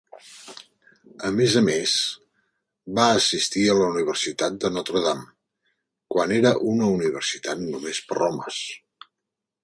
[1.27, 1.91] A més a més,
[2.99, 5.25] va assistir a la Universitat de Notre Dame,
[6.15, 8.59] quan era una universitat només per homes.